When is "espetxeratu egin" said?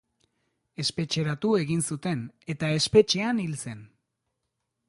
0.83-1.85